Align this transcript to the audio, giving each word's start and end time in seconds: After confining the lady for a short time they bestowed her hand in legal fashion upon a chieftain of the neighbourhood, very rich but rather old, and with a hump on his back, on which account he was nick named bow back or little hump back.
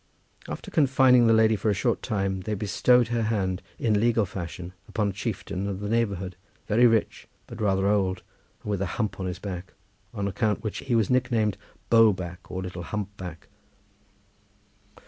After 0.49 0.71
confining 0.71 1.27
the 1.27 1.31
lady 1.33 1.55
for 1.55 1.69
a 1.69 1.75
short 1.75 2.01
time 2.01 2.39
they 2.39 2.55
bestowed 2.55 3.09
her 3.09 3.21
hand 3.21 3.61
in 3.77 3.99
legal 3.99 4.25
fashion 4.25 4.73
upon 4.89 5.09
a 5.09 5.13
chieftain 5.13 5.67
of 5.67 5.79
the 5.79 5.87
neighbourhood, 5.87 6.35
very 6.67 6.87
rich 6.87 7.27
but 7.45 7.61
rather 7.61 7.85
old, 7.85 8.23
and 8.63 8.71
with 8.71 8.81
a 8.81 8.87
hump 8.97 9.19
on 9.19 9.27
his 9.27 9.37
back, 9.37 9.75
on 10.11 10.25
which 10.25 10.31
account 10.35 10.75
he 10.77 10.95
was 10.95 11.11
nick 11.11 11.29
named 11.31 11.55
bow 11.91 12.13
back 12.13 12.49
or 12.49 12.63
little 12.63 12.81
hump 12.81 13.15
back. 13.15 13.47